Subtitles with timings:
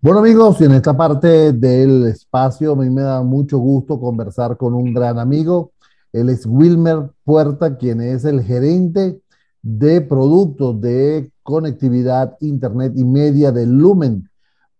[0.00, 4.56] Bueno amigos, y en esta parte del espacio a mí me da mucho gusto conversar
[4.56, 5.72] con un gran amigo.
[6.12, 9.20] Él es Wilmer Puerta, quien es el gerente
[9.60, 14.30] de productos de conectividad, internet y media de Lumen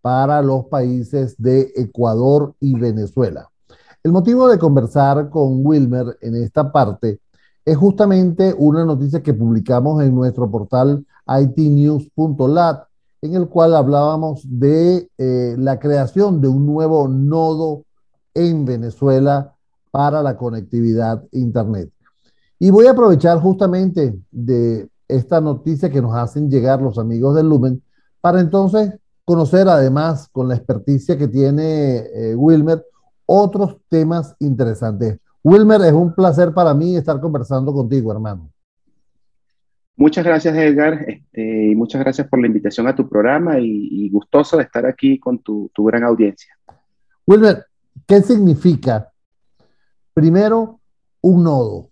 [0.01, 3.51] para los países de Ecuador y Venezuela.
[4.05, 7.19] El motivo de conversar con Wilmer en esta parte
[7.65, 12.88] es justamente una noticia que publicamos en nuestro portal itnews.lat
[13.23, 17.85] en el cual hablábamos de eh, la creación de un nuevo nodo
[18.35, 19.55] en Venezuela
[19.91, 21.91] para la conectividad Internet.
[22.59, 27.49] Y voy a aprovechar justamente de esta noticia que nos hacen llegar los amigos del
[27.49, 27.83] Lumen
[28.21, 28.93] para entonces
[29.25, 32.85] conocer además con la experticia que tiene eh, Wilmer
[33.27, 35.19] otros temas interesantes.
[35.45, 38.51] Wilmer, es un placer para mí estar conversando contigo, hermano.
[39.99, 44.57] Muchas gracias, Edgar, este, y muchas gracias por la invitación a tu programa y, gustoso
[44.57, 46.57] de estar aquí con tu, gran audiencia.
[47.27, 47.67] Wilmer,
[48.07, 49.11] ¿qué significa,
[50.15, 50.79] primero,
[51.21, 51.91] un nodo?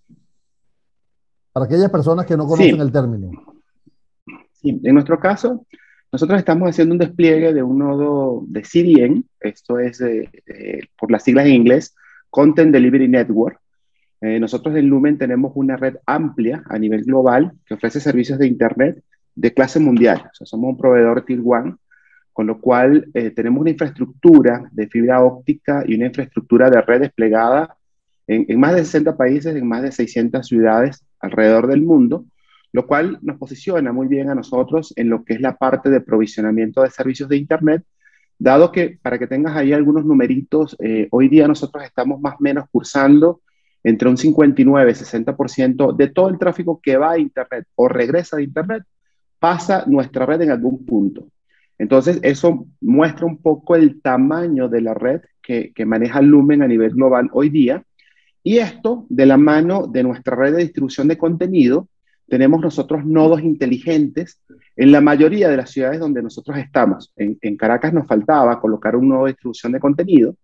[1.53, 3.33] Para aquellas personas que no conocen el término.
[4.53, 5.67] Sí, en nuestro caso,
[6.13, 10.01] nosotros estamos haciendo un despliegue de un nodo de CDN, esto es
[10.97, 11.93] por las siglas en inglés,
[12.31, 13.61] Content Delivery Network,
[14.27, 18.49] eh, nosotros en Lumen tenemos una red amplia a nivel global que ofrece servicios de
[18.49, 19.03] Internet
[19.37, 20.23] de clase mundial.
[20.33, 21.79] O sea, somos un proveedor Tier 1,
[22.33, 27.03] con lo cual eh, tenemos una infraestructura de fibra óptica y una infraestructura de red
[27.03, 27.77] desplegada
[28.27, 32.25] en, más de 60 países, en más de 600 ciudades alrededor del mundo,
[32.73, 36.01] lo cual nos posiciona muy bien a nosotros en lo que es la parte de
[36.01, 37.85] provisionamiento de servicios de Internet,
[38.39, 42.43] dado que, para que tengas ahí algunos numeritos, eh, hoy día nosotros estamos más o
[42.43, 43.41] menos cursando
[43.83, 48.37] entre un 59 y 60% de todo el tráfico que va a Internet o regresa
[48.37, 48.83] de Internet
[49.39, 51.29] pasa nuestra red en algún punto.
[51.79, 56.69] Entonces, eso muestra un poco el tamaño de la red que, que maneja Lumen a
[56.69, 57.85] nivel global hoy día.
[58.43, 61.89] Y esto, de la mano de nuestra red de distribución de contenido,
[62.29, 64.41] tenemos nosotros nodos inteligentes
[64.75, 67.13] en la mayoría de las ciudades donde nosotros estamos.
[67.17, 70.35] En, en Caracas nos faltaba colocar un nodo de distribución de contenido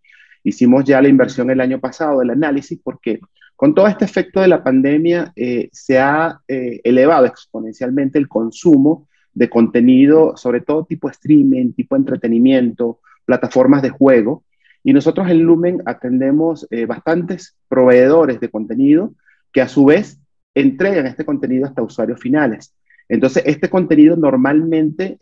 [0.44, 3.20] Hicimos ya la inversión el año pasado del análisis porque
[3.62, 9.08] con todo este efecto de la pandemia eh, se ha eh, elevado exponencialmente el consumo
[9.34, 14.42] de contenido, sobre todo tipo streaming, tipo entretenimiento, plataformas de juego.
[14.82, 19.14] Y nosotros en Lumen atendemos eh, bastantes proveedores de contenido
[19.52, 20.18] que a su vez
[20.54, 22.74] entregan este contenido hasta usuarios finales.
[23.08, 25.18] Entonces, este contenido normalmente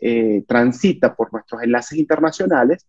[0.47, 2.87] transita por nuestros enlaces internacionales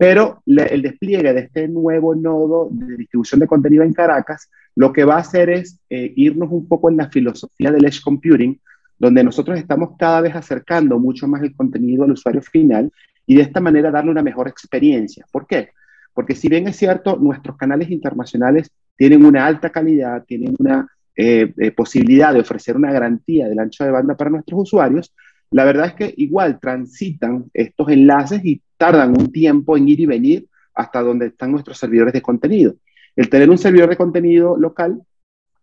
[0.00, 5.04] pero el despliegue de este nuevo nodo de distribución de contenido en Caracas lo que
[5.04, 8.58] va a hacer es eh, irnos un poco en la filosofía del edge computing,
[8.98, 12.90] donde nosotros estamos cada vez acercando mucho más el contenido al usuario final
[13.26, 15.26] y de esta manera darle una mejor experiencia.
[15.30, 15.68] ¿Por qué?
[16.14, 21.52] Porque si bien es cierto, nuestros canales internacionales tienen una alta calidad, tienen una eh,
[21.58, 25.12] eh, posibilidad de ofrecer una garantía del ancho de banda para nuestros usuarios,
[25.50, 30.06] la verdad es que igual transitan estos enlaces y tardan un tiempo en ir y
[30.06, 32.74] venir hasta donde están nuestros servidores de contenido.
[33.16, 35.02] El tener un servidor de contenido local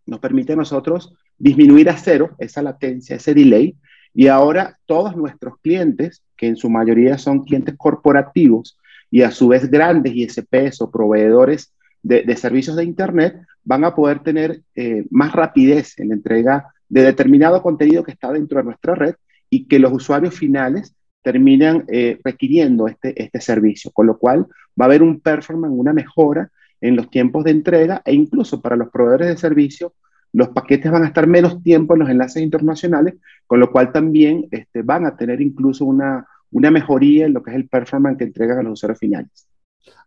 [0.06, 3.76] nos permite a nosotros disminuir a cero esa latencia, ese delay,
[4.14, 8.78] y ahora todos nuestros clientes, que en su mayoría son clientes corporativos
[9.10, 11.72] y a su vez grandes ISPs o proveedores
[12.02, 17.02] de, servicios de Internet, van a poder tener eh, más rapidez en la entrega de
[17.02, 19.14] determinado contenido que está dentro de nuestra red
[19.50, 24.46] y que los usuarios finales terminan eh, requiriendo este, este servicio, con lo cual
[24.80, 26.50] va a haber un performance, una mejora
[26.80, 29.94] en los tiempos de entrega e incluso para los proveedores de servicio,
[30.32, 33.14] los paquetes van a estar menos tiempo en los enlaces internacionales,
[33.46, 37.50] con lo cual también este, van a tener incluso una, una mejoría en lo que
[37.50, 39.46] es el performance que entregan a los usuarios finales.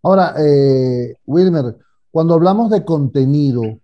[0.04, 1.76] Ahora, eh, Wilmer,
[2.12, 3.80] cuando hablamos de contenido,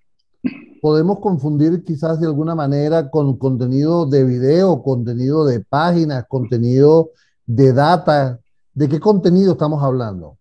[0.81, 7.11] podemos confundir quizás de alguna manera con contenido de video, contenido de páginas, contenido
[7.45, 8.39] de data.
[8.73, 10.37] ¿De qué contenido estamos hablando?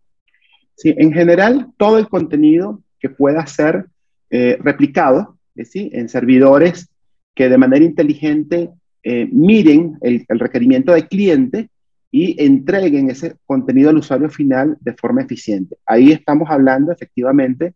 [0.77, 3.87] Sí, en general, todo el contenido que pueda ser
[4.31, 5.91] eh, replicado ¿sí?
[5.93, 6.89] en servidores
[7.35, 8.71] que de manera inteligente
[9.03, 11.71] eh, miren el, el requerimiento del cliente
[12.11, 15.77] y entreguen ese contenido al usuario final de forma eficiente.
[15.87, 17.75] Ahí estamos hablando efectivamente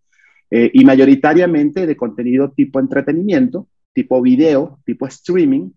[0.51, 5.71] eh, y mayoritariamente de contenido tipo entretenimiento, tipo video, tipo streaming.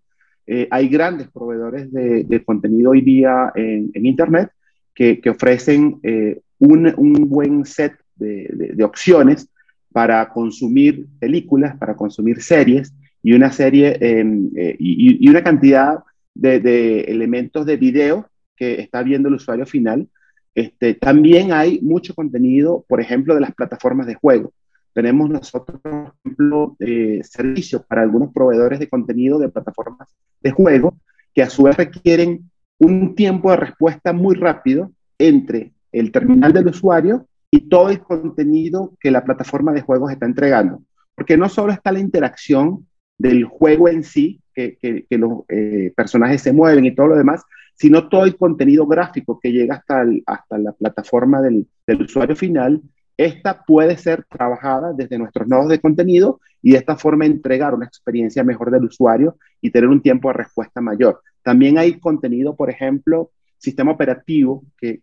[0.46, 4.50] Eh, hay grandes proveedores de, contenido hoy día en, Internet
[4.94, 9.48] que, ofrecen eh, un, un, buen set de, de, opciones
[9.92, 12.92] para consumir películas, para consumir series
[13.22, 16.00] y una serie em, y, y, una cantidad
[16.34, 20.08] de, elementos de video que está viendo el usuario final
[20.54, 24.52] Este, también hay mucho contenido, por ejemplo, de las plataformas de juego.
[24.94, 30.08] Tenemos nosotros, por ejemplo, eh, servicios para algunos proveedores de contenido de plataformas
[30.40, 30.96] de juego
[31.34, 36.68] que a su vez requieren un tiempo de respuesta muy rápido entre el terminal del
[36.68, 40.82] usuario y todo el contenido que la plataforma de juegos está entregando.
[41.14, 42.86] Porque no solo está la interacción
[43.18, 47.42] del juego en sí, que, los eh, personajes se mueven y todo lo demás,
[47.74, 52.80] sino todo el contenido gráfico que llega hasta, hasta la plataforma del, del, usuario final,
[53.16, 57.86] esta puede ser trabajada desde nuestros nodos de contenido y de esta forma entregar una
[57.86, 61.20] experiencia mejor del usuario y tener un tiempo de respuesta mayor.
[61.42, 65.00] También hay contenido, por ejemplo, sistema operativo que,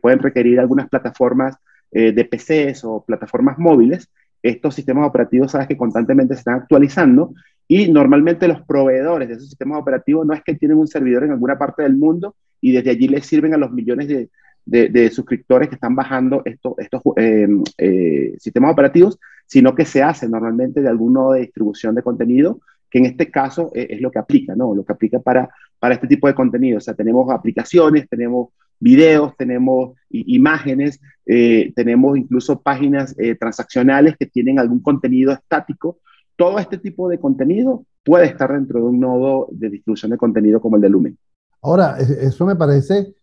[0.00, 1.56] pueden requerir algunas plataformas
[1.90, 4.10] eh, de PCs o plataformas móviles.
[4.42, 7.32] Estos sistemas operativos, sabes que constantemente se están actualizando
[7.68, 11.30] y normalmente los proveedores de esos sistemas operativos no es que tienen un servidor en
[11.30, 14.30] alguna parte del mundo y desde allí les sirven a los millones de,
[14.64, 17.48] de, suscriptores que están bajando estos, estos eh,
[17.78, 22.60] eh, sistemas operativos, sino que se hace normalmente de algún nodo de distribución de contenido,
[22.90, 24.74] que en este caso es, es, lo que aplica, ¿no?
[24.74, 25.48] Lo que aplica para,
[25.78, 26.78] para este tipo de contenido.
[26.78, 34.58] O sea, tenemos aplicaciones, tenemos videos, tenemos imágenes, eh, tenemos incluso páginas transaccionales que tienen
[34.58, 35.98] algún contenido estático.
[36.36, 40.60] Todo este tipo de contenido puede estar dentro de un nodo de distribución de contenido
[40.60, 41.18] como el de Lumen.
[41.62, 43.14] Ahora, eso me parece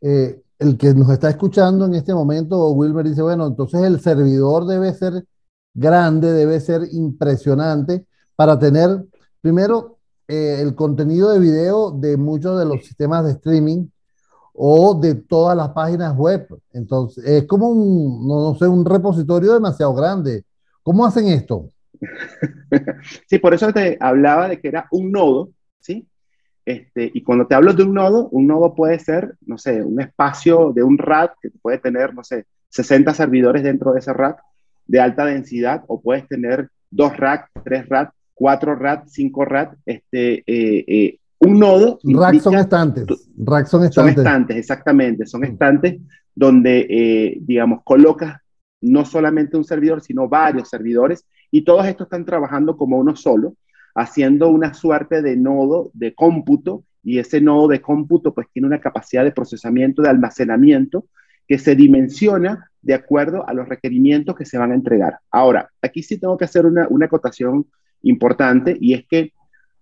[0.00, 4.66] eh, el que nos está escuchando en este momento, Wilmer dice, bueno, entonces el servidor
[4.66, 5.24] debe ser
[5.74, 9.04] grande, debe ser impresionante para tener,
[9.40, 13.86] primero, eh, el contenido de video de muchos de los sistemas de streaming
[14.52, 16.48] o de todas las páginas web.
[16.72, 20.44] Entonces, es como un, no, sé, un repositorio demasiado grande.
[20.82, 21.68] ¿Cómo hacen esto?
[23.28, 25.50] Sí, por eso te hablaba de que era un nodo,
[25.80, 26.06] ¿sí?
[26.68, 30.02] Este, y cuando te hablo de un nodo, un nodo puede ser, no sé, un
[30.02, 34.36] espacio de un RAT que puede tener, no sé, 60 servidores dentro de ese RAT
[34.86, 40.44] de alta densidad, o puedes tener dos RAT, tres RAT, cuatro RAT, cinco RAT, este,
[40.46, 42.00] eh, eh, un nodo.
[42.04, 43.06] RAC son estantes.
[43.38, 43.94] RAC son estantes.
[43.94, 45.24] Son estantes, exactamente.
[45.24, 45.44] Son mm.
[45.44, 46.00] estantes
[46.34, 48.42] donde, eh, digamos, colocas
[48.82, 53.54] no solamente un servidor, sino varios servidores, y todos estos están trabajando como uno solo
[53.98, 58.80] haciendo una suerte de nodo de cómputo y ese nodo de cómputo pues tiene una
[58.80, 61.06] capacidad de procesamiento, de almacenamiento
[61.48, 65.18] que se dimensiona de acuerdo a los requerimientos que se van a entregar.
[65.32, 67.66] Ahora, aquí sí tengo que hacer una, una acotación
[68.02, 69.32] importante y es que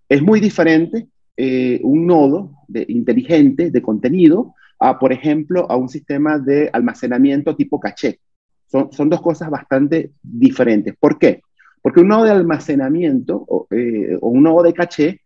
[0.09, 5.89] es muy diferente eh, un nodo de, inteligente de contenido a, por ejemplo, a un
[5.89, 8.19] sistema de almacenamiento tipo caché.
[8.65, 10.95] Son, son dos cosas bastante diferentes.
[10.99, 11.41] ¿Por qué?
[11.81, 15.21] Porque un nodo de almacenamiento o, eh, un nodo de caché,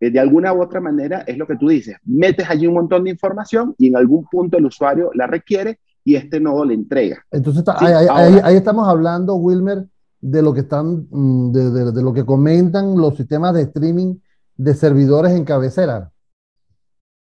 [0.00, 1.96] eh, de alguna u otra manera, es lo que tú dices.
[2.04, 6.16] Metes allí un montón de información y en algún punto el usuario la requiere y
[6.16, 7.24] este nodo le entrega.
[7.30, 9.86] Entonces, ahí, estamos hablando, Wilmer,
[10.20, 14.16] de lo que están, mm, de, de, lo que comentan los sistemas de streaming
[14.56, 16.12] de servidores en cabecera.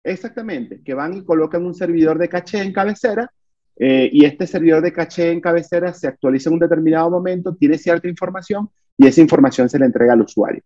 [0.03, 3.31] Exactamente, que van y colocan un servidor de caché en cabecera
[3.79, 7.77] eh, y este servidor de caché en cabecera se actualiza en un determinado momento, tiene
[7.77, 10.61] cierta información y esa información se le entrega al usuario.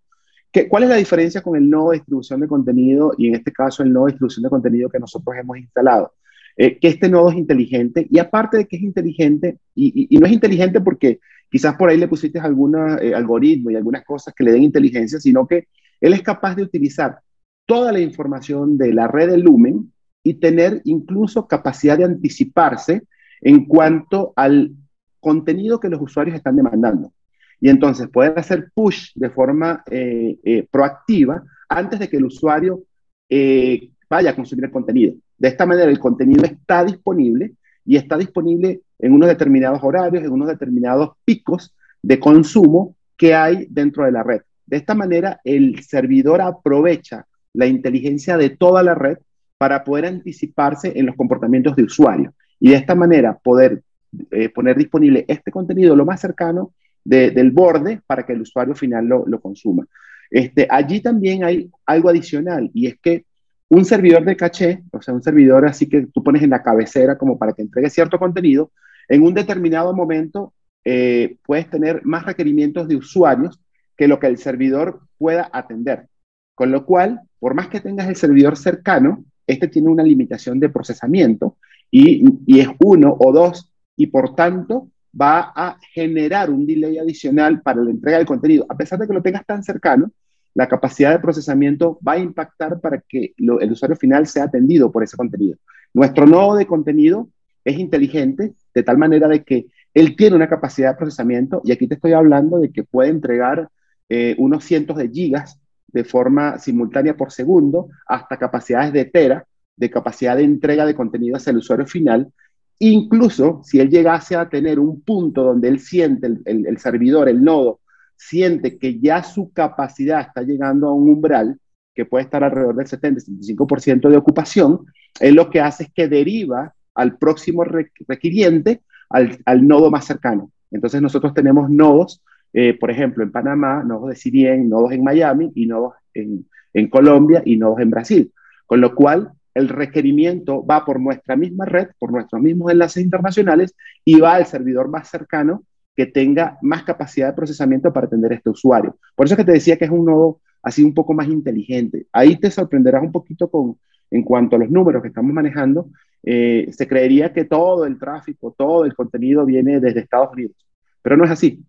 [0.51, 3.51] ¿Qué, ¿Cuál es la diferencia con el nodo de distribución de contenido y en este
[3.51, 6.13] caso el nodo de distribución de contenido que nosotros hemos instalado?
[6.55, 10.27] Eh, que este nodo es inteligente y aparte de que es inteligente, y, y, no
[10.27, 14.43] es inteligente porque quizás por ahí le pusiste algún eh, algoritmo y algunas cosas que
[14.43, 15.67] le den inteligencia, sino que
[15.99, 17.19] él es capaz de utilizar
[17.65, 19.91] toda la información de la red de Lumen
[20.23, 23.03] y tener incluso capacidad de anticiparse
[23.43, 24.71] en cuanto al
[25.19, 27.11] contenido que los usuarios están demandando.
[27.59, 32.83] Y entonces poder hacer push de forma eh, eh, proactiva antes de que el usuario
[33.29, 35.15] eh, vaya a consumir el contenido.
[35.37, 37.53] De esta manera el contenido está disponible
[37.85, 43.67] y está disponible en unos determinados horarios, en unos determinados picos de consumo que hay
[43.69, 44.41] dentro de la red.
[44.65, 49.17] De esta manera el servidor aprovecha la inteligencia de toda la red
[49.57, 53.83] para poder anticiparse en los comportamientos de usuario y de esta manera poder
[54.31, 59.05] eh, poner disponible este contenido lo más cercano del borde para que el usuario final
[59.07, 59.85] lo, consuma.
[60.31, 63.25] Este, allí también hay algo adicional y es que
[63.67, 67.17] un servidor de caché, o sea, un servidor así que tú pones en la cabecera
[67.17, 68.71] como para que entregue cierto contenido,
[69.09, 70.53] en un determinado momento
[70.85, 73.59] eh, puedes tener más requerimientos de usuarios
[73.97, 76.07] que lo que el servidor pueda atender.
[76.55, 80.69] Con lo cual, por más que tengas el servidor cercano, este tiene una limitación de
[80.69, 81.57] procesamiento
[81.95, 87.83] y, es uno o dos y por tanto va a generar un delay adicional para
[87.83, 88.65] la entrega del contenido.
[88.67, 90.11] A pesar de que lo tengas tan cercano,
[90.55, 95.03] la capacidad de procesamiento va a impactar para que el usuario final sea atendido por
[95.03, 95.57] ese contenido.
[95.93, 97.29] Nuestro nodo de contenido
[97.63, 101.87] es inteligente de tal manera de que él tiene una capacidad de procesamiento y aquí
[101.87, 103.69] te estoy hablando de que puede entregar
[104.09, 109.89] eh, unos cientos de gigas de forma simultánea por segundo hasta capacidades de tera de
[109.89, 112.31] capacidad de entrega de contenido hacia el usuario final.
[112.79, 117.43] Incluso si él llegase a tener un punto donde él siente, el, el servidor, el
[117.43, 117.79] nodo,
[118.15, 121.59] siente que ya su capacidad está llegando a un umbral
[121.93, 124.85] que puede estar alrededor del 70-75% de ocupación,
[125.19, 130.51] él lo que hace es que deriva al próximo requiriente al, al nodo más cercano.
[130.71, 135.51] Entonces nosotros tenemos nodos, eh, por ejemplo, en Panamá, nodos de CDN, nodos en Miami
[135.55, 138.33] y nodos en, en Colombia y nodos en Brasil.
[138.65, 143.75] Con lo cual, el requerimiento va por nuestra misma red, por nuestros mismos enlaces internacionales
[144.03, 145.63] y va al servidor más cercano
[145.95, 148.97] que tenga más capacidad de procesamiento para atender a este usuario.
[149.15, 152.07] Por eso es que te decía que es un nodo así un poco más inteligente.
[152.11, 153.77] Ahí te sorprenderás un poquito con,
[154.09, 155.89] en cuanto a los números que estamos manejando.
[156.23, 160.55] Eh, se creería que todo el tráfico, todo el contenido viene desde Estados Unidos,
[161.01, 161.63] pero no es así.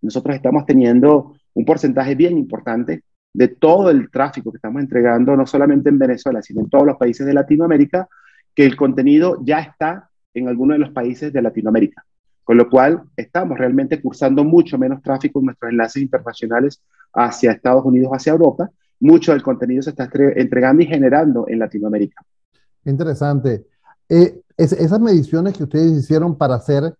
[0.00, 5.46] Nosotros estamos teniendo un porcentaje bien importante de todo el tráfico que estamos entregando, no
[5.46, 8.08] solamente en Venezuela, sino en todos los países de Latinoamérica,
[8.54, 12.04] que el contenido ya está en algunos de los países de Latinoamérica.
[12.42, 16.82] Con lo cual, estamos realmente cursando mucho menos tráfico en nuestros enlaces internacionales
[17.12, 18.70] hacia Estados Unidos, hacia Europa.
[18.98, 22.22] Mucho del contenido se está entregando y generando en Latinoamérica.
[22.84, 23.66] Interesante.
[24.08, 26.94] Eh, esas mediciones que ustedes hicieron para hacer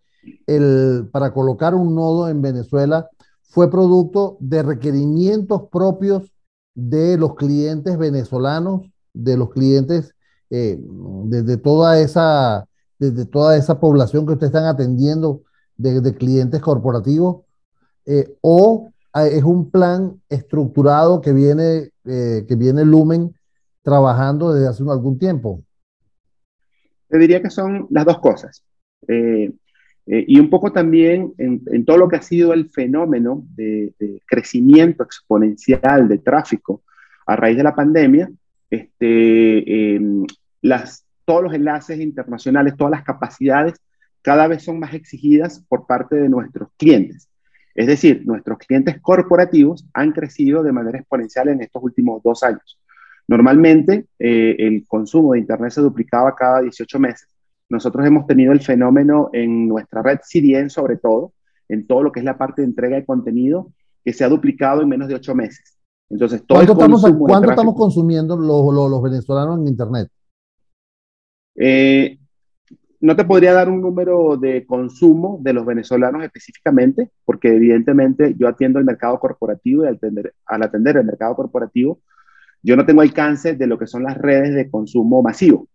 [0.46, 3.08] el, para colocar un nodo en Venezuela,
[3.50, 6.32] fue producto de requerimientos propios
[6.74, 10.14] de los clientes venezolanos, de los clientes
[10.50, 12.66] eh, de, toda esa
[12.98, 15.42] desde toda esa población que ustedes están atendiendo
[15.76, 17.44] de, clientes corporativos,
[18.04, 23.34] eh, o ah, es un plan estructurado que viene, eh, que viene Lumen
[23.82, 25.62] trabajando desde hace algún tiempo?
[27.08, 28.62] Te diría que son las dos cosas.
[30.06, 33.92] Y un poco también en, todo lo que ha sido el fenómeno de,
[34.26, 36.82] crecimiento exponencial de tráfico
[37.26, 38.28] a raíz de la pandemia,
[38.70, 40.26] este, em,
[40.62, 43.74] las, todos los enlaces internacionales, todas las capacidades
[44.22, 47.28] cada vez son más exigidas por parte de nuestros clientes.
[47.74, 52.78] Es decir, nuestros clientes corporativos han crecido de manera exponencial en estos últimos dos años.
[53.28, 57.28] Normalmente eh, el consumo de Internet se duplicaba cada 18 meses.
[57.70, 61.32] Nosotros hemos tenido el fenómeno en nuestra red CDN sobre todo,
[61.68, 63.72] en todo lo que es la parte de entrega de contenido,
[64.04, 65.78] que se ha duplicado en menos de 8 meses.
[66.10, 70.08] Entonces, todo ¿Cuánto, estamos, ¿cuánto estamos consumiendo los, los, los venezolanos en Internet?
[71.54, 72.18] Eh,
[73.00, 78.48] no te podría dar un número de consumo de los venezolanos específicamente, porque evidentemente yo
[78.48, 80.00] atiendo el mercado corporativo y al
[80.46, 82.00] al atender el mercado corporativo,
[82.62, 85.68] yo no tengo alcance de lo que son las redes de consumo masivo.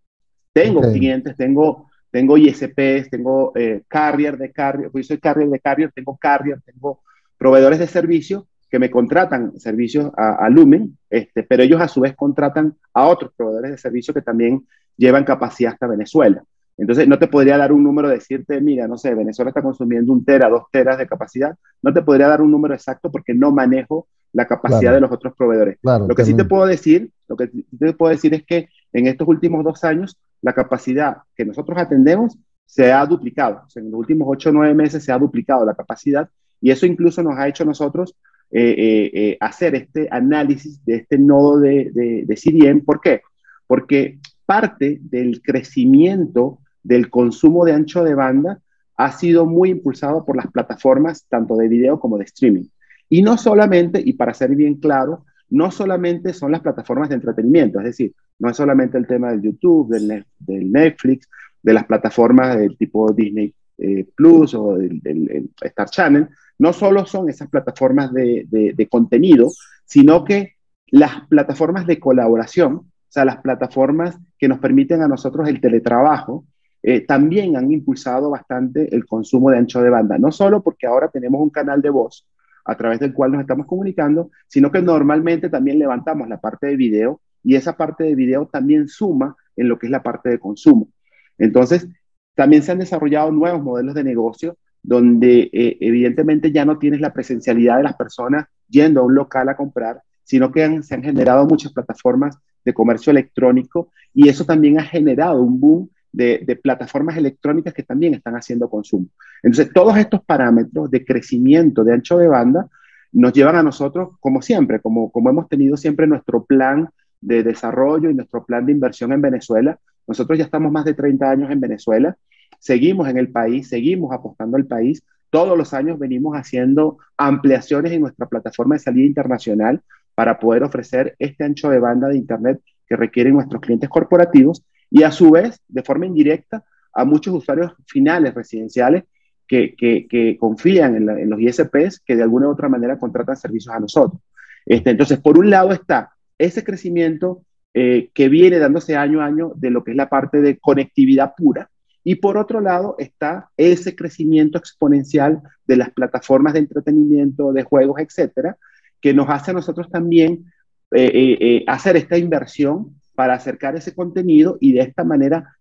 [0.56, 5.92] Tengo clientes, tengo, tengo ISPs, tengo eh, carrier de carrier, yo soy carrier de carrier,
[5.94, 7.02] tengo carrier, tengo
[7.38, 12.16] proveedores de servicio que me contratan servicios a, Lumen, este, pero ellos a su vez
[12.16, 16.42] contratan a otros proveedores de servicio que también llevan capacidad hasta Venezuela.
[16.78, 20.24] Entonces, no te podría dar un número, decirte, mira, no sé, Venezuela está consumiendo un
[20.24, 21.54] tera, dos teras de capacidad.
[21.82, 25.34] No te podría dar un número exacto porque no manejo la capacidad de los otros
[25.36, 25.80] proveedores.
[25.82, 29.28] lo que sí te puedo decir, lo que te puedo decir es que en estos
[29.28, 33.64] últimos dos años, la capacidad que nosotros atendemos se ha duplicado.
[33.66, 36.30] O sea, en los últimos ocho o nueve meses se ha duplicado la capacidad
[36.62, 38.16] y eso incluso nos ha hecho nosotros
[38.52, 42.86] eh, eh, eh, hacer este análisis de este nodo de, de, de CDN.
[42.86, 43.22] ¿Por qué?
[43.68, 48.62] Porque parte del crecimiento del consumo de ancho de banda
[48.96, 52.70] ha sido muy impulsado por las plataformas tanto de video como de streaming.
[53.10, 57.80] Y no solamente, y para ser bien claro, no solamente son las plataformas de entretenimiento,
[57.80, 60.26] es decir, no es solamente el tema del YouTube, del,
[60.72, 61.30] Netflix,
[61.62, 66.28] de las plataformas del tipo Disney eh, Plus o del, Star Channel,
[66.60, 69.52] no solo son esas plataformas de, contenido,
[69.86, 70.56] sino que
[70.88, 76.46] las plataformas de colaboración, o sea, las plataformas que nos permiten a nosotros el teletrabajo,
[76.82, 81.10] eh, también han impulsado bastante el consumo de ancho de banda, no solo porque ahora
[81.10, 82.28] tenemos un canal de voz
[82.66, 86.76] a través del cual nos estamos comunicando, sino que normalmente también levantamos la parte de
[86.76, 90.40] video y esa parte de video también suma en lo que es la parte de
[90.40, 90.90] consumo.
[91.38, 91.88] Entonces,
[92.34, 97.14] también se han desarrollado nuevos modelos de negocio donde eh, evidentemente ya no tienes la
[97.14, 101.46] presencialidad de las personas yendo a un local a comprar, sino que se han generado
[101.46, 107.74] muchas plataformas de comercio electrónico y eso también ha generado un boom de, plataformas electrónicas
[107.74, 109.08] que también están haciendo consumo.
[109.44, 112.68] Entonces, todos estos parámetros de crecimiento de ancho de banda
[113.12, 116.90] nos llevan a nosotros, como siempre, como, como hemos tenido siempre nuestro plan
[117.22, 119.80] de desarrollo y nuestro plan de inversión en Venezuela.
[120.08, 122.18] Nosotros ya estamos más de 30 años en Venezuela
[122.66, 125.04] seguimos en el país, seguimos apostando al país.
[125.30, 129.82] Todos los años venimos haciendo ampliaciones en nuestra plataforma de salida internacional
[130.16, 134.64] para poder ofrecer este ancho de banda de Internet que requieren nuestros clientes corporativos
[134.96, 139.04] y a su vez, de forma indirecta, a muchos usuarios finales residenciales
[139.46, 144.22] que, confían en, los ISPs que de alguna u otra manera contratan servicios a nosotros.
[144.66, 149.52] Este, entonces, por un lado está ese crecimiento eh, que viene dándose año a año
[149.58, 151.70] de lo que es la parte de conectividad pura,
[152.02, 158.00] y por otro lado está ese crecimiento exponencial de las plataformas de entretenimiento, de juegos,
[158.00, 158.56] etcétera,
[159.02, 160.54] que nos hace a nosotros también
[160.92, 161.12] eh,
[161.42, 165.56] eh, hacer esta inversión para acercar ese contenido y de esta manera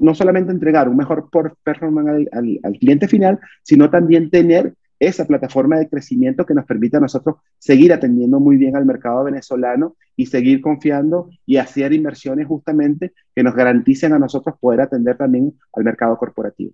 [0.00, 1.28] no solamente entregar un mejor
[1.62, 7.00] performance al, cliente final, sino también tener esa plataforma de crecimiento que nos permite a
[7.00, 13.12] nosotros seguir atendiendo muy bien al mercado venezolano y seguir confiando y hacer inversiones justamente
[13.34, 16.72] que nos garanticen a nosotros poder atender también al mercado corporativo.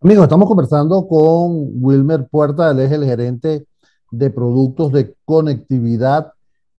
[0.00, 3.66] Amigos, estamos conversando con Wilmer Puerta, él es el gerente
[4.10, 6.32] de productos de conectividad,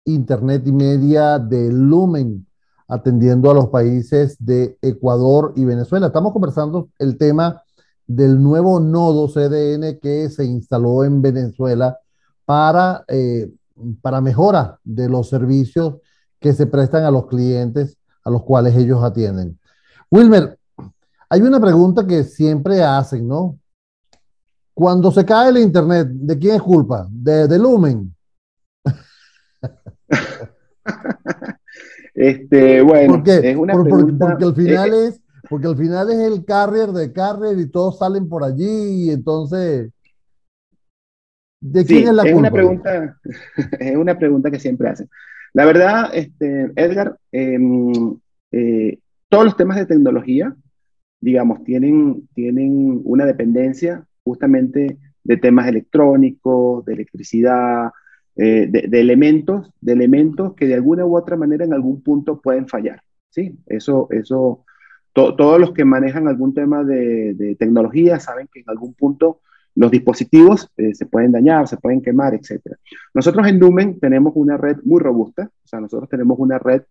[0.05, 2.45] internet y media de Lumen
[2.87, 6.07] atendiendo a los países de Ecuador y Venezuela.
[6.07, 7.63] Estamos conversando el tema
[8.07, 11.97] del nuevo nodo CDN que se instaló en Venezuela
[12.45, 13.51] para, eh,
[14.01, 15.95] para mejora de los servicios
[16.39, 19.59] que se prestan a los clientes a los cuales ellos atienden.
[20.11, 20.59] Wilmer,
[21.29, 23.59] hay una pregunta que siempre hacen, ¿no?
[24.73, 27.07] Cuando se cae el Internet, ¿de quién es culpa?
[27.09, 28.15] ¿De, de Lumen?
[32.15, 36.45] Este, bueno, es una pregunta, porque, al final eh, es, porque al final es el
[36.45, 39.91] carrier de carrier y todos salen por allí y entonces
[41.59, 43.17] ¿de quién es la es Una pregunta,
[43.79, 45.09] es una pregunta que siempre hacen.
[45.53, 48.17] La verdad, este, Edgar, em,
[48.51, 50.55] eh, todos los temas de tecnología,
[51.19, 57.89] digamos, tienen, tienen una dependencia justamente de temas electrónicos, de electricidad,
[58.37, 62.67] eh, de, elementos, de elementos que de alguna u otra manera en algún punto pueden
[62.67, 63.01] fallar.
[63.29, 63.57] ¿sí?
[63.65, 64.65] Eso, eso
[65.13, 69.39] todos los que manejan algún tema de, tecnología saben que en algún punto
[69.75, 72.61] los dispositivos eh, se pueden dañar, se pueden quemar, etc.
[73.13, 76.81] Nosotros en Lumen tenemos una red muy robusta, o sea, nosotros tenemos una red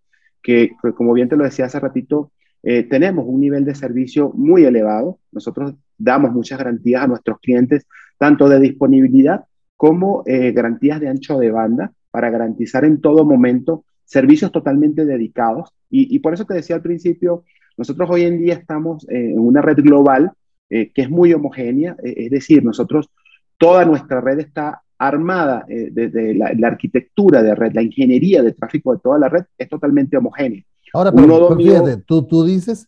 [0.41, 2.31] que, como bien te lo decía hace ratito,
[2.63, 5.19] eh, tenemos un nivel de servicio muy elevado.
[5.31, 7.85] Nosotros damos muchas garantías a nuestros clientes,
[8.17, 9.45] tanto de disponibilidad
[9.85, 15.69] como eh, garantías de ancho de banda para garantizar en todo momento servicios totalmente dedicados.
[15.91, 17.43] Y, por eso te decía al principio,
[17.77, 20.31] nosotros hoy en día estamos en una red global
[20.71, 23.11] eh, que es muy homogénea, eh, es decir, nosotros,
[23.59, 28.99] toda nuestra red está armada desde la, arquitectura de red, la ingeniería de tráfico de
[29.03, 30.63] toda la red es totalmente homogénea.
[30.93, 32.87] Ahora, pero, fíjate, tú, tú dices,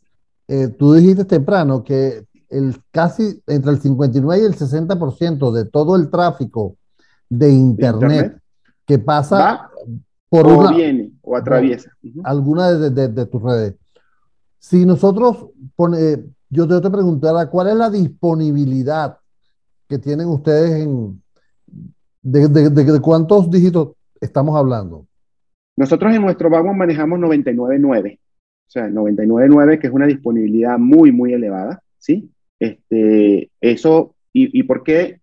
[0.80, 6.10] tú dijiste temprano que el casi entre el 59 y el 60% de todo el
[6.10, 6.76] tráfico
[7.30, 8.40] de Internet,
[8.86, 9.70] que pasa
[10.30, 11.92] por o viene o atraviesa
[12.24, 13.76] alguna de, tus redes.
[14.60, 19.18] Si nosotros, pone, yo te, te preguntara, ¿cuál es la disponibilidad
[19.88, 21.22] que tienen ustedes en,
[22.22, 25.06] de, de, cuántos dígitos estamos hablando?
[25.76, 31.34] Nosotros en nuestro vagón manejamos 99.9, o sea, 99.9 que es una disponibilidad muy, muy
[31.34, 32.30] elevada, ¿sí?
[32.60, 35.22] Este, eso, y, y por qué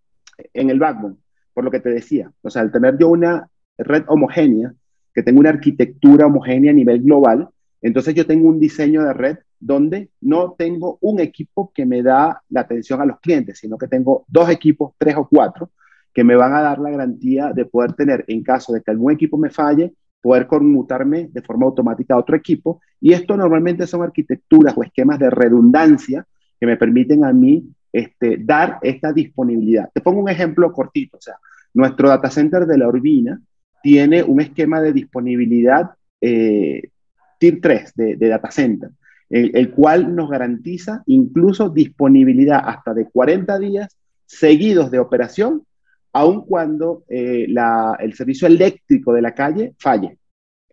[0.52, 1.16] en el backbone?
[1.54, 4.74] Por lo que te decía, o sea, al tener yo una red homogénea,
[5.14, 7.48] que tengo una arquitectura homogénea a nivel global,
[7.80, 12.42] entonces yo tengo un diseño de red donde no tengo un equipo que me da
[12.50, 15.70] la atención a los clientes, sino que tengo dos equipos, tres o cuatro,
[16.12, 19.12] que me van a dar la garantía de poder tener, en caso de que algún
[19.12, 22.80] equipo me falle, poder conmutarme de forma automática a otro equipo.
[23.00, 26.26] Y esto normalmente son arquitecturas o esquemas de redundancia
[26.58, 29.88] que me permiten a mí este, dar esta disponibilidad.
[29.94, 31.36] Te pongo un ejemplo cortito, o sea,
[31.74, 33.40] nuestro data center de la Urbina
[33.84, 36.90] tiene un esquema de disponibilidad eh,
[37.38, 38.90] Tier 3 de, data center,
[39.30, 45.62] el, cual nos garantiza incluso disponibilidad hasta de 40 días seguidos de operación,
[46.12, 47.46] aun cuando eh,
[48.00, 50.18] el servicio eléctrico de la calle falle.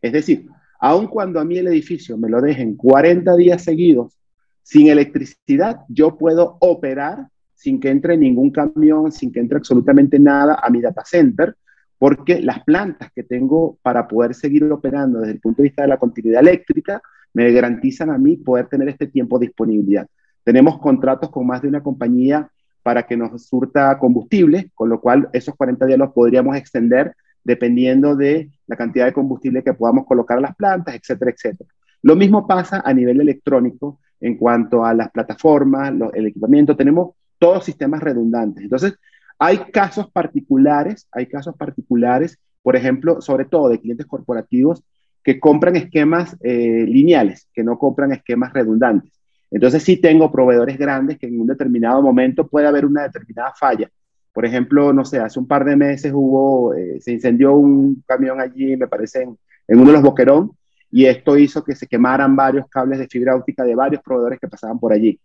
[0.02, 0.48] Es decir,
[0.80, 4.18] aun cuando a mí el edificio me lo dejen 40 días seguidos
[4.64, 10.60] sin electricidad, yo puedo operar sin que entre ningún camión, sin que entre absolutamente nada
[10.62, 11.56] a mi data center,
[11.98, 15.88] porque las plantas que tengo para poder seguir operando desde el punto de vista de
[15.88, 17.00] la continuidad eléctrica
[17.34, 20.08] me garantizan a mí poder tener este tiempo de disponibilidad.
[20.44, 22.50] Tenemos contratos con más de una compañía
[22.82, 28.16] para que nos surta combustible, con lo cual esos 40 días los podríamos extender dependiendo
[28.16, 31.70] de la cantidad de combustible que podamos colocar a las plantas, etcétera, etcétera.
[32.02, 37.66] Lo mismo pasa a nivel electrónico en cuanto a las plataformas, el equipamiento, tenemos todos
[37.66, 38.64] sistemas redundantes.
[38.64, 38.96] Entonces,
[39.40, 44.84] hay casos particulares, hay casos particulares, por ejemplo, sobre todo de clientes corporativos
[45.24, 49.12] que compran esquemas eh, lineales, que no compran esquemas redundantes.
[49.52, 53.90] Entonces sí tengo proveedores grandes que en un determinado momento puede haber una determinada falla.
[54.34, 58.40] Por ejemplo, no sé, hace un par de meses hubo, eh, se incendió un camión
[58.40, 60.52] allí, me parece, en, uno de los Boquerón,
[60.92, 64.48] y esto hizo que se quemaran varios cables de fibra óptica de varios proveedores que
[64.48, 65.20] pasaban por allí.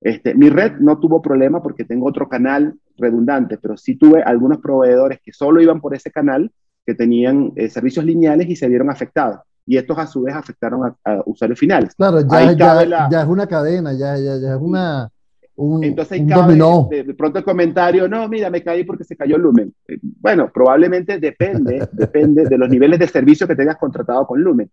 [0.00, 4.58] Este, mi red no tuvo problema porque tengo otro canal redundante, pero sí tuve algunos
[4.58, 6.50] proveedores que solo iban por ese canal,
[6.86, 10.96] que tenían eh, servicios lineales y se vieron afectados y estos a su vez afectaron
[11.04, 11.94] a, usuarios finales.
[11.94, 15.08] Claro, ya, ya, ya, es una cadena, ya, ya, ya es una...
[15.54, 16.88] Un, Entonces un dominó.
[16.90, 19.72] De, pronto el comentario, no, mira, me caí porque se cayó el Lumen.
[19.86, 24.68] Eh, bueno, probablemente depende, depende de los niveles de servicio que tengas contratado con Lumen.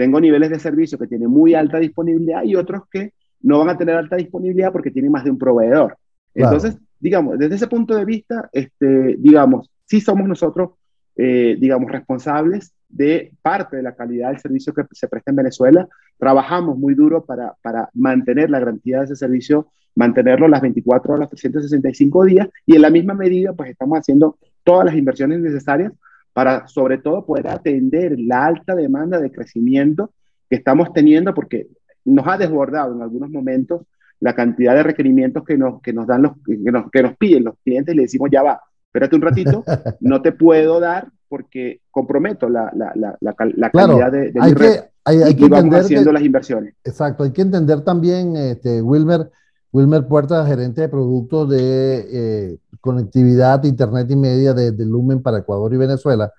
[0.00, 3.76] Tengo niveles de servicio que tienen muy alta disponibilidad y otros que no van a
[3.76, 5.98] tener alta disponibilidad porque tienen más de un proveedor.
[6.34, 10.70] Entonces, digamos, desde ese punto de vista, este, digamos, sí somos nosotros,
[11.16, 15.86] eh, digamos, responsables de parte de la calidad del servicio que se presta en Venezuela.
[16.16, 21.28] Trabajamos muy duro para, para mantener la garantía de ese servicio, mantenerlo las 24 horas,
[21.28, 25.92] 365 días y en la misma medida pues estamos haciendo todas las inversiones necesarias
[26.40, 30.14] para sobre todo poder atender la alta demanda de crecimiento
[30.48, 31.66] que estamos teniendo porque
[32.06, 33.82] nos ha desbordado en algunos momentos
[34.20, 37.44] la cantidad de requerimientos que nos, que nos dan los que nos, que nos piden
[37.44, 39.64] los clientes y le decimos ya va, espérate un ratito,
[40.00, 44.54] no te puedo dar porque comprometo la, la, la, la calidad de, de hay mi
[44.54, 44.72] red.
[44.76, 46.74] Que, hay, hay que vamos haciendo las inversiones.
[46.84, 49.30] Exacto, hay que entender también, este, Wilmer,
[49.72, 55.38] Wilmer Puerta, gerente de productos de eh, conectividad, internet y media de, de, Lumen para
[55.38, 56.32] Ecuador y Venezuela.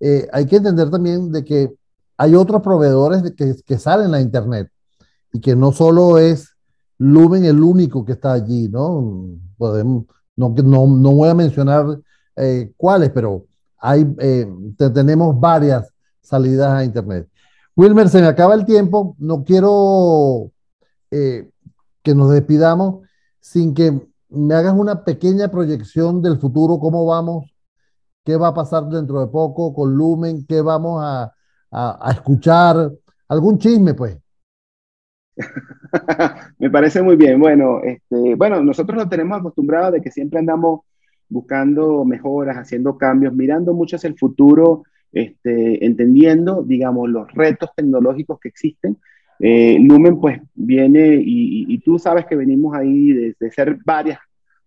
[0.00, 1.74] Eh, hay que entender también de que
[2.16, 4.70] hay otros proveedores que, que salen a internet
[5.32, 6.56] y que no solo es
[6.98, 9.38] Lumen el único que está allí, ¿no?
[10.36, 11.86] No, voy a mencionar
[12.36, 13.46] eh, cuáles, pero
[14.76, 17.28] tenemos varias salidas a Internet.
[17.76, 19.14] Wilmer, se me acaba el tiempo.
[19.18, 20.50] No quiero
[22.08, 23.06] que nos despidamos
[23.38, 23.92] sin que
[24.30, 27.54] me hagas una pequeña proyección del futuro, cómo vamos,
[28.24, 31.34] qué va a pasar dentro de poco con Lumen, qué vamos a,
[31.70, 32.90] a, escuchar,
[33.28, 34.16] algún chisme, pues.
[36.58, 37.38] me parece muy bien.
[37.38, 40.80] Bueno, este, bueno, nosotros nos tenemos acostumbrados de que siempre andamos
[41.28, 48.40] buscando mejoras, haciendo cambios, mirando mucho hacia el futuro, este, entendiendo, digamos, los retos tecnológicos
[48.40, 48.96] que existen.
[49.40, 54.18] Eh, Lumen, pues, viene y, tú sabes que venimos ahí de, ser varias,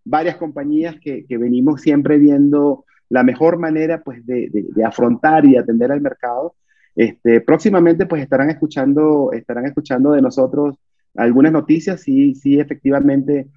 [0.03, 5.57] varias compañías que, que, venimos siempre viendo la mejor manera, pues, de, de, afrontar y
[5.57, 6.55] atender al mercado.
[6.95, 10.77] Este, próximamente, pues, estarán escuchando, estarán escuchando de nosotros
[11.15, 12.01] algunas noticias.
[12.01, 13.47] Sí, sí, efectivamente,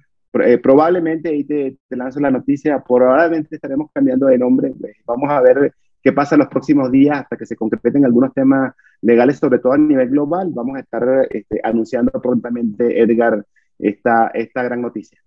[0.43, 4.73] eh, probablemente, ahí te, lanzo la noticia, probablemente estaremos cambiando de nombre.
[4.79, 5.73] Pues, vamos a ver
[6.05, 9.73] qué pasa en los próximos días hasta que se concreten algunos temas legales, sobre todo
[9.73, 10.51] a nivel global.
[10.53, 13.43] Vamos a estar este, anunciando prontamente, Edgar,
[13.79, 15.17] esta, esta gran noticia.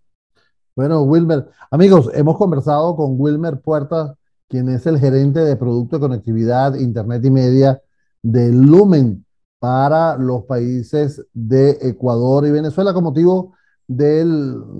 [0.77, 4.15] Bueno, Wilmer, amigos, hemos conversado con Wilmer Puerta,
[4.47, 7.83] quien es el gerente de Producto de Conectividad, Internet y Media
[8.23, 9.27] de Lumen
[9.59, 13.53] para los países de Ecuador y Venezuela con motivo
[13.89, 14.25] de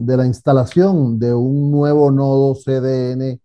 [0.07, 3.41] la instalación de un nuevo nodo CDN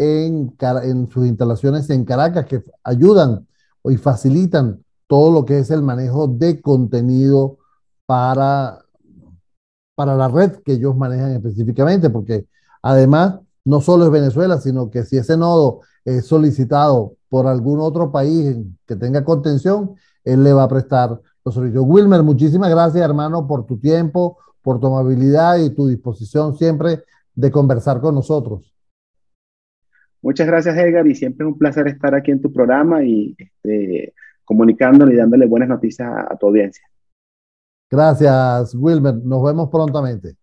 [0.00, 3.46] en, sus instalaciones en Caracas que ayudan
[3.84, 7.58] y facilitan todo lo que es el manejo de contenido
[8.06, 8.78] para,
[9.94, 12.46] para la red que ellos manejan específicamente, porque
[12.82, 18.10] además no solo es Venezuela, sino que si ese nodo es solicitado por algún otro
[18.10, 21.84] país que tenga contención, él le va a prestar los servicios.
[21.86, 27.50] Wilmer, muchísimas gracias, hermano, por tu tiempo, por tu amabilidad y tu disposición siempre de
[27.50, 28.79] conversar con nosotros.
[30.22, 34.14] Muchas gracias, Edgar, y siempre es un placer estar aquí en tu programa y este,
[34.44, 36.84] comunicándole y dándole buenas noticias a, a tu audiencia.
[37.90, 39.14] Gracias, Wilmer.
[39.14, 40.36] Nos vemos prontamente.